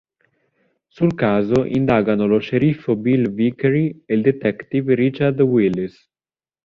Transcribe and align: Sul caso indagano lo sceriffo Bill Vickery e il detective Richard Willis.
Sul 0.89 1.13
caso 1.13 1.63
indagano 1.63 2.25
lo 2.25 2.39
sceriffo 2.39 2.95
Bill 2.95 3.29
Vickery 3.29 4.01
e 4.07 4.15
il 4.15 4.23
detective 4.23 4.95
Richard 4.95 5.39
Willis. 5.39 6.09